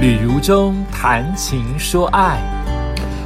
[0.00, 2.40] 旅如中谈情说爱，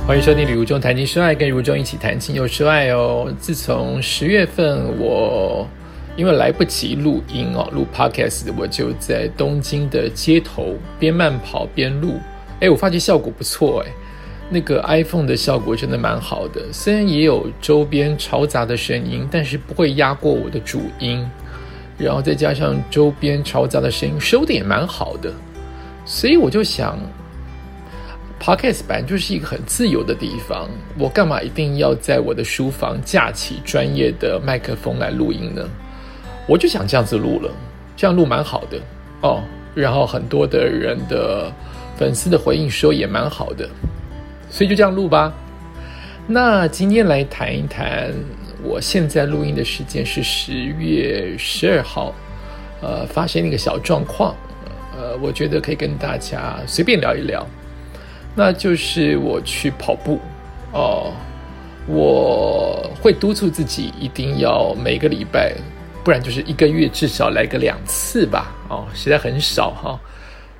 [0.08, 3.32] 欢迎收听《旅如中谈情说爱》，跟如中一起谈情又说爱哦。
[3.38, 5.68] 自从十月份，我
[6.16, 12.18] 因为来不及录音哦，录 podcast，我就在东京的街头边慢跑边录。
[12.58, 13.92] 哎，我发觉效果不错哎，
[14.50, 16.60] 那个 iPhone 的效果真的蛮好的。
[16.72, 21.24] 虽然也有周边嘈杂的声音，但是不会压过我的主音。
[21.96, 25.32] 然后再加上周边嘈杂的声音，收的也蛮好的。
[26.04, 26.98] 所以我就想
[28.40, 30.68] ，Podcast 本来就是一个很自由的地方，
[30.98, 35.66] 我干嘛一定要在我的书房架起专业的麦克风来录音呢？
[36.46, 37.50] 我就想这样子录了，
[37.96, 38.78] 这样录蛮好的
[39.22, 39.42] 哦。
[39.74, 41.50] 然后很多的人的
[41.96, 43.68] 粉丝的回应说也蛮好的，
[44.50, 45.32] 所以就这样录吧。
[46.26, 48.12] 那今天来谈一谈，
[48.62, 52.14] 我现在录音的时间是十月十二号，
[52.82, 54.36] 呃，发生一个小状况。
[54.96, 57.46] 呃，我觉得可以跟大家随便聊一聊，
[58.34, 60.20] 那就是我去跑步
[60.72, 61.12] 哦，
[61.86, 65.52] 我会督促自己一定要每个礼拜，
[66.04, 70.00] 不然就是一个月至少来个两次吧，哦，实在很少哈，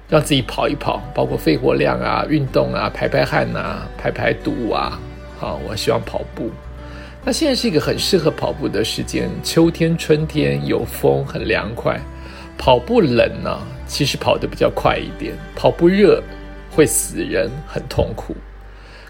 [0.09, 5.00] 让自己跑一跑，包括肺活量啊、运动啊、排排汗啊、排排毒啊，
[5.39, 6.50] 好，我希望跑步。
[7.25, 11.98] 那现在是一个很适合跑步的时间，秋天、春天有风，很凉快。
[12.56, 16.22] 跑步冷呢，其实跑得比较快一点；跑步热
[16.70, 18.34] 会死人，很痛苦。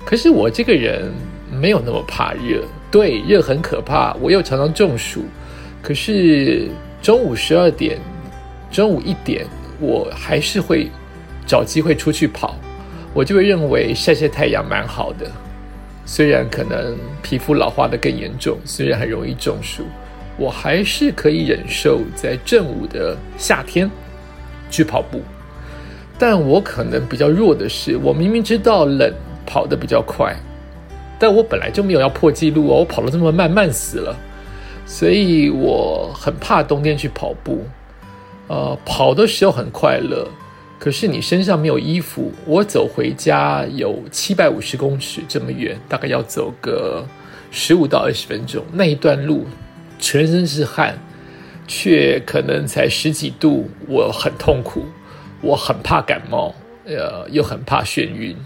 [0.04, 1.12] 可是我这个人
[1.50, 5.24] 没有那么怕热，对热很可怕，我又常常中暑。
[5.82, 6.68] 可是
[7.00, 7.98] 中午十二点、
[8.70, 9.46] 中午一点，
[9.80, 10.90] 我还是会
[11.46, 12.56] 找机会出去跑。
[13.12, 15.30] 我就会认为晒晒太阳蛮好的，
[16.04, 19.84] 虽然可能皮肤老化的更严重，虽然很容易中暑。
[20.36, 23.88] 我还是可以忍受在正午的夏天
[24.70, 25.20] 去跑步，
[26.18, 29.12] 但我可能比较弱的是，我明明知道冷
[29.46, 30.34] 跑得比较快，
[31.18, 34.17] 但我本来就没有要破纪录哦，我跑得这么慢，慢死了，
[34.84, 37.64] 所以我很怕冬天去跑步。
[38.48, 40.28] 呃，跑的时候很快乐，
[40.78, 47.06] 可是你身上没有衣服，我走回家有七百五十公尺这么远，大概要走个
[47.51, 49.46] 十五到二十分钟，那一段路。
[50.04, 50.98] 全身是汗，
[51.66, 54.84] 却可能才十几度，我很痛苦，
[55.40, 56.54] 我很怕感冒，
[56.84, 58.36] 呃，又很怕眩晕，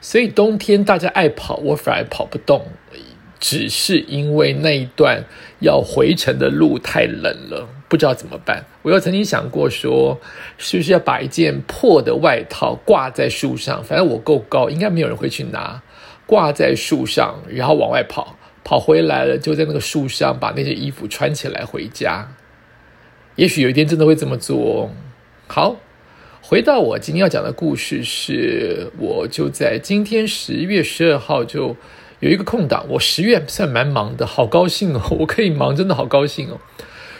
[0.00, 2.64] 所以冬天大家爱跑，我反而跑不动，
[3.40, 5.24] 只是因为那一段
[5.58, 8.64] 要回程的路太冷了，不知道怎么办。
[8.82, 10.20] 我又曾经想过说，
[10.58, 15.82] 是不是要把一件破的外套挂在树上，反正我够高，应该没有人会去拿，
[16.24, 18.38] 挂在树上，然后往外跑。
[18.66, 22.32] 跑回来了，就在那个树上把那些衣服穿起来回家。
[23.36, 24.90] 也许有一天真的会这么做。
[25.46, 25.76] 好，
[26.42, 31.76] 回到我今天要讲的故事，是我就在今天十月十二号就
[32.18, 32.84] 有一个空档。
[32.88, 35.00] 我十月算蛮忙的，好高兴哦！
[35.20, 36.58] 我可以忙，真的好高兴哦。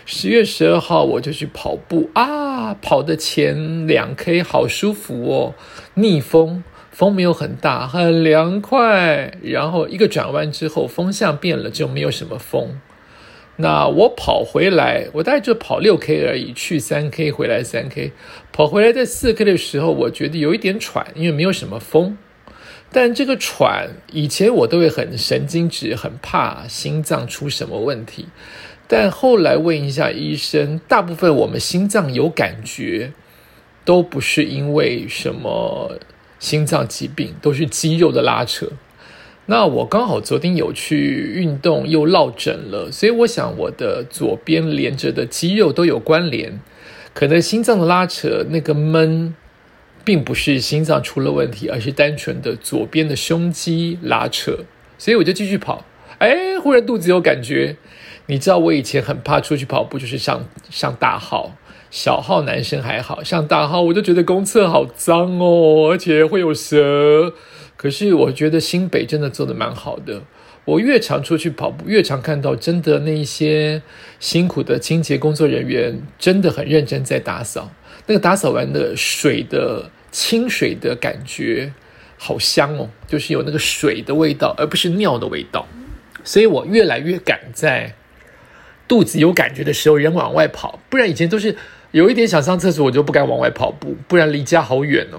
[0.05, 5.55] 十月十二号我就去跑步啊，跑的前两 K 好舒服哦，
[5.95, 6.65] 逆风。
[6.97, 9.31] 风没有很大，很凉快。
[9.43, 12.81] 然后一个转弯之后，风向变了，就没有什么风。
[13.57, 18.13] 那我跑回来，我大概就跑六 K 而已，去三 K，回来三 K。
[18.51, 22.17] 跑回来在四 K 的时候，我觉得有一点喘，因为没有什么风。
[22.91, 28.29] 但这个喘，以前我都会很神经质，很怕心脏出什么问题。
[28.89, 33.13] 但后来问一下医生，大部分我们心脏有感觉，
[33.85, 35.99] 都不是因为什么。
[36.39, 38.73] 心脏疾病都是肌肉的拉扯，
[39.47, 46.61] 那我刚好昨天有去运动又落枕了，所以我想我的左边连着的肌肉都有关联，
[47.15, 49.35] 可能心脏的拉扯那个闷，
[50.05, 54.59] 并不是心脏出了问题，而是单纯的左边的胸肌拉扯，
[54.99, 55.85] 所以我就继续跑，
[56.19, 57.77] 哎，忽然肚子有感觉，
[58.27, 61.57] 你知道我以前很怕出去跑步，就是上上大号。
[61.97, 67.33] 小号男生还好像大号，我就觉得公厕好脏哦，而且会有蛇。
[67.75, 70.21] 可是我觉得新北真的做的蛮好的。
[70.67, 73.81] 我越常出去跑步，越常看到真的那一些
[74.21, 77.71] 辛苦的清洁工作人员，真的很认真在打扫。
[78.05, 81.73] 那个打扫完的水的清水的感觉
[82.19, 85.67] 好香哦，就是有那个水的味道，而不是尿的味道。
[86.23, 87.95] 所以我越来越敢在
[88.87, 91.57] 肚子有感觉的时候，人往外跑，不然以前都是。
[91.93, 95.19] 有一点想上厕所，我就不敢往外跑步，不然离家好远哦。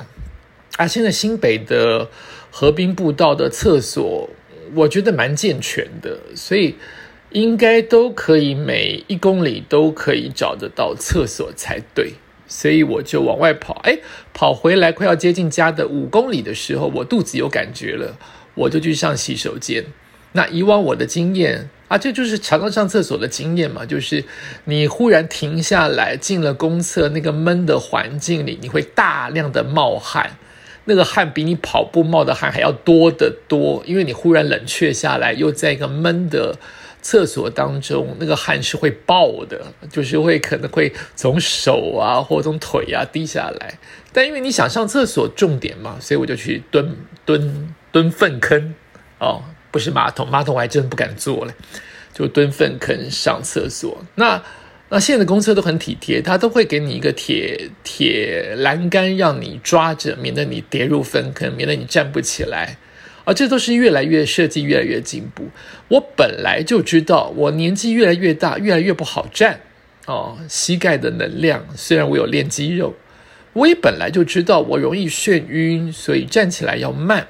[0.78, 2.10] 啊，现在新北的
[2.52, 4.30] 河滨步道的厕所，
[4.76, 6.76] 我觉得蛮健全的，所以
[7.32, 12.14] 应该都可以每一公里都可以找得到厕所才对。
[12.50, 13.74] 所以我就往外跑。
[13.84, 14.00] 哎，
[14.34, 18.18] 跑回来快要接近家的五公里的时候，我肚子有感觉了，
[18.56, 19.84] 我就去上洗手间。
[20.32, 24.24] 那以往我的经验啊，这就是常常上厕所的经验嘛，就是
[24.66, 30.38] 你忽然停下来进了公厕那个闷的环境里，你会大量的冒汗。
[30.90, 36.58] 那个汗比你跑步冒的汗还要多得多，因为你忽然冷却下来，又在一个闷的
[37.02, 43.78] 厕所当中，那个汗是会爆的，就是会可能会从手啊或从腿啊滴下来。
[44.14, 46.96] 但因为你想上厕所重点嘛，所以我就去蹲
[47.26, 48.74] 蹲蹲粪坑
[49.20, 51.54] 哦，不是马桶，马桶我还真不敢坐嘞，
[52.14, 54.04] 就蹲粪坑上厕所。
[54.16, 54.44] 那。
[54.90, 62.78] 那现在的公厕都很体贴，它都会给你一个铁铁栏杆，让你抓着，免得你跌入粪坑，免得你站不起来。
[63.26, 65.50] 啊，这都是越来越设计，越来越进步。
[65.90, 69.60] 我本来就知道，我年纪越来越大，越来越不好站。
[70.06, 72.96] 哦，膝盖的能量，虽然我有练肌肉，
[73.52, 77.28] 我也本来就知道我容易眩晕，所以站起来要慢。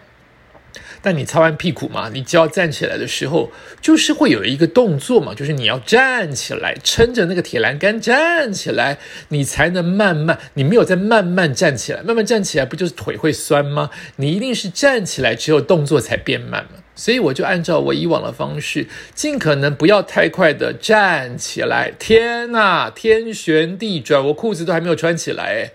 [1.01, 3.51] 但你擦完屁股嘛，你就要站起来的时候，
[3.81, 8.97] 就是会有一个动作嘛，就是你要站起来，撑着那个铁栏杆站起来，
[9.29, 10.37] 你才能慢慢。
[10.55, 13.89] 你没有在慢慢站起来，慢慢站起来不就是腿会酸吗？
[14.17, 16.81] 你一定是站起来之后动作才变慢嘛。
[16.95, 21.91] 所以我就按照我以往的方式，尽可能不要太快的站起来。
[21.99, 25.73] 天呐，天旋地转，我裤子都还没有穿起来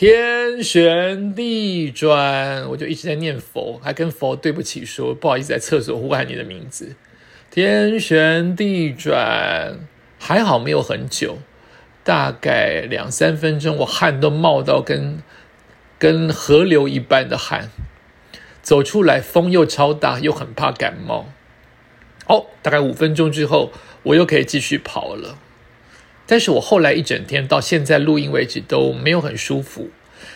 [0.00, 6.94] 天旋地转，我就一直在念佛，还跟佛对不起说不好意思，在厕所呼喊你的名字。
[7.50, 9.76] 天旋地转，
[10.16, 11.38] 还好没有很久，
[12.04, 15.20] 大概两三分钟，我汗都冒到跟
[15.98, 17.68] 跟河流一般的汗。
[18.62, 21.26] 走出来，风又超大，又很怕感冒。
[22.28, 23.72] 哦，大概五分钟之后，
[24.04, 25.36] 我又可以继续跑了。
[26.30, 29.88] 但是我后来一整天到现在录音为止都没有很舒服，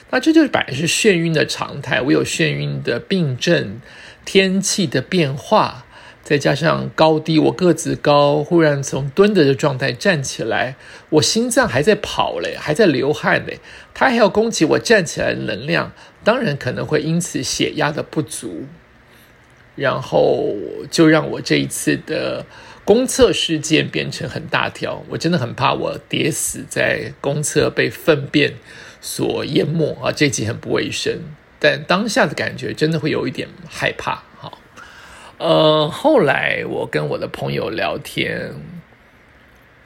[0.08, 2.00] 那这就是本来是眩晕的常态。
[2.00, 3.78] 我有眩晕的病症，
[4.24, 5.84] 天气的变化，
[6.24, 10.76] 再加上高低，我个子高，忽然从蹲着的状态站起来，
[11.10, 13.60] 我心脏还在跑嘞，还在流汗嘞，
[13.92, 15.92] 他还要供给我站起来的能量，
[16.24, 18.64] 当然可能会因此血压的不足，
[19.76, 20.54] 然后
[20.90, 22.46] 就让我这一次的。
[22.84, 28.54] 公厕事件变成很大条，我真的很怕我跌死在公厕被粪便
[29.00, 30.10] 所淹没啊！
[30.10, 31.20] 这集很不卫生，
[31.60, 34.24] 但当下的感觉真的会有一点害怕。
[34.36, 34.52] 哈，
[35.38, 38.50] 呃，后来我跟我的朋友聊天，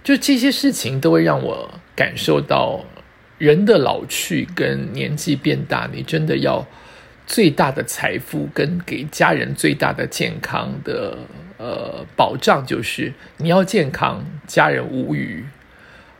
[0.03, 2.83] 就这些事情都会让我感受到
[3.37, 6.67] 人的老去跟年纪变大，你真的要
[7.27, 11.19] 最大的财富跟给家人最大的健康的。
[11.59, 15.45] 呃，保障就是你要健康，家人无虞。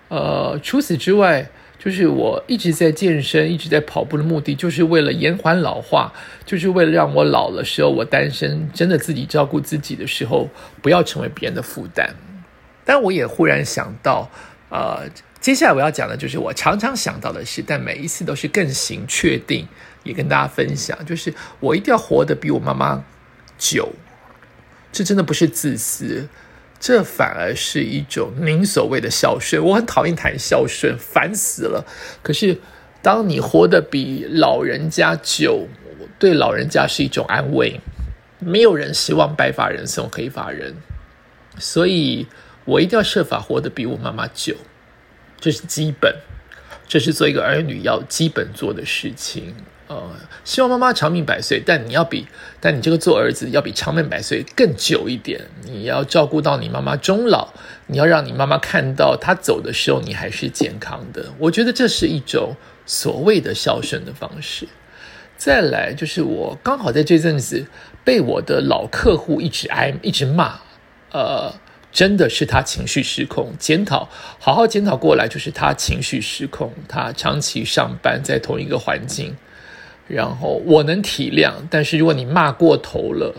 [0.09, 1.49] 呃，除此之外，
[1.79, 6.13] 就是我一直在健身，一直在跑步的目的，就是为了延缓老化，
[6.45, 10.49] 就是为了让我老了时候，我单身真的自己照顾自己的时候，
[10.81, 12.15] 不要成为别人的负担。
[12.85, 14.31] 但我也忽然想到，
[14.71, 15.09] 呃，
[15.41, 19.67] 接下来我要讲的就是我常常想到的事，但每一次都是更行确定，
[20.05, 23.05] 也跟大家分享，就是我一定要活得比我妈妈
[23.59, 23.93] 久。
[24.97, 26.27] 这真的不是自私，
[26.81, 29.63] 这反而是一种您所谓的孝顺。
[29.63, 31.85] 我很讨厌谈孝顺，烦死了。
[32.23, 32.57] 可是，
[33.03, 35.69] 当你活得比老人家久，
[36.19, 37.79] 对老人家是一种安慰。
[38.39, 40.75] 没有人希望白发人送黑发人，
[41.59, 42.27] 所以
[42.65, 44.57] 我一定要设法活得比我妈妈久，
[45.39, 46.17] 这是基本，
[46.89, 49.55] 这是做一个儿女要基本做的事情。
[49.89, 50.11] 呃，
[50.45, 52.27] 希望妈妈长命百岁，但你要比，
[52.61, 55.41] 但你这个做儿子要比长命百岁更久一点。
[55.65, 57.51] 你要照顾到你妈妈终老，
[57.87, 61.27] 你要让你妈妈看到她走的时候你还是健康的。
[61.39, 64.67] 我觉得这是一种所谓的孝顺的方式。
[65.37, 67.67] 再来就是我刚好在这阵子
[68.03, 70.61] 被我的老客户一直挨一直骂，
[71.13, 71.55] 呃，
[71.93, 74.09] 真的是他情绪失控，检讨
[74.41, 79.37] 好好检讨过来，就是他情绪失控，他长期上班在同一个环境。
[80.09, 83.35] 然后我能体谅，但是如果你骂过头了，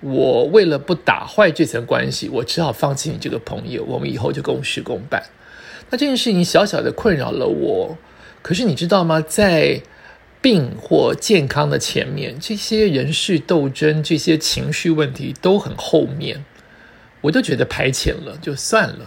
[0.00, 3.84] 我为了不打坏这层关系，我只好放弃你这个朋友。
[3.84, 5.22] 我们以后就公事公办。
[5.90, 7.98] 那这件事情小小的困扰了我，
[8.42, 9.20] 可是你知道吗？
[9.20, 9.80] 在
[10.40, 16.44] 病或健康的前面，这些人事斗争、这些情绪问题都很后面，
[17.22, 19.06] 我都觉得排遣了，就算了。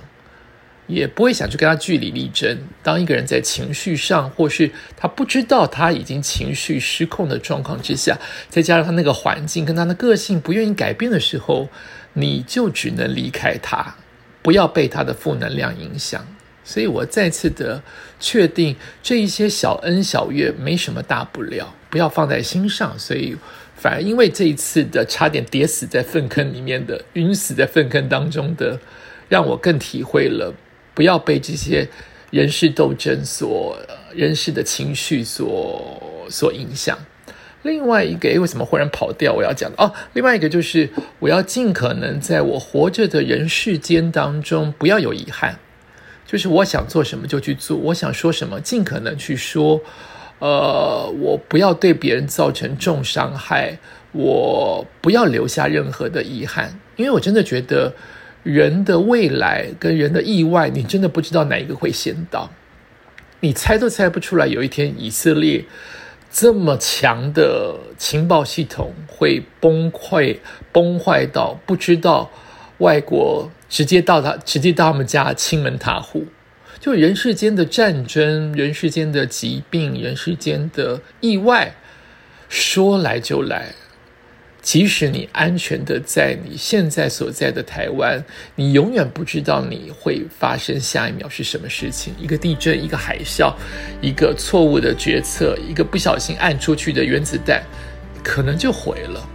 [0.88, 2.58] 也不会想去跟他据理力争。
[2.82, 8.18] 当一个人在情绪上，或是他不知道他已经情绪失控的状况之下，
[8.50, 11.70] 再加上他那个环境跟他的个性不愿意改变的时候，
[12.14, 13.96] 你就只能离开他，
[14.42, 16.26] 不要被他的负能量影响。
[16.64, 17.82] 所以我再次的
[18.20, 22.98] 确定这一些小恩小怨没什么大不了，不要放在心上。
[23.00, 23.38] 所以
[23.76, 28.78] 反而因为这一次的差点跌死在粪坑里面的晕死在粪坑当中的，
[29.30, 30.54] 让我更体会了
[30.98, 31.88] 不要被这些
[32.32, 33.78] 人事斗争所
[34.16, 36.98] 人事的情绪所所影响。
[37.62, 39.32] 另外一个，诶，为什么忽然跑掉？
[39.32, 40.90] 我要讲的哦，另外一个就是
[41.20, 45.60] 我要尽可能在我活着的人世间当中不要有遗憾。
[46.26, 49.80] 就是我想做什么就去做，我想说什么尽可能去说，
[50.40, 53.78] 呃，我不要对别人造成重伤害，
[54.14, 57.94] 我不要留下任何的遗憾，因为我真的觉得
[58.48, 62.50] 人的未来跟人的意外，你真的不知道哪一个会先到，
[63.42, 65.66] 你猜都猜不出来，有一天以色列
[66.32, 70.38] 这么强的情报系统会崩溃
[70.72, 72.32] 崩坏到不知道
[72.78, 73.52] 外国。
[73.70, 76.26] 直接到他，直接到他们家，亲门踏户。
[76.80, 81.76] 就人世间的战争，人世间的疾病，人世间的意外，
[82.48, 83.74] 说来就来。
[84.68, 88.22] 即使你安全的在你现在所在的台湾，
[88.54, 92.14] 你永远不知道你会发生下一秒是什么事情。
[92.20, 93.56] 一个地震，一个海啸，
[94.02, 97.64] 一个错误的决策，一个不小心按出去的原子弹，
[98.22, 99.26] 可能就毁了。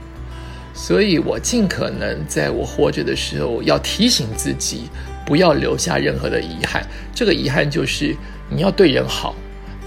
[0.74, 4.90] 所以我尽可能在我活着的时候，要提醒自己，
[5.24, 6.86] 不要留下任何的遗憾。
[7.14, 8.14] 这个遗憾就是，
[8.50, 9.34] 你要对人好，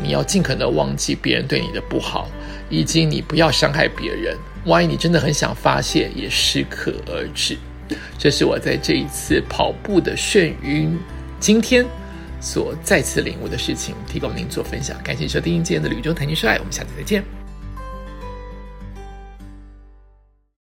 [0.02, 2.28] 你要尽可能忘记别人对你的不好，
[2.68, 4.36] 以及你不要伤害别人。
[4.66, 7.58] 万一你真的很想发泄，也适可而止。
[8.18, 10.98] 这是我在这一次跑步的眩晕，
[11.40, 11.86] 今天
[12.42, 14.98] 所再次领悟的事情，提供您做分享。
[15.04, 17.35] 感谢收听今天的旅中谈情说爱，我们下次再见。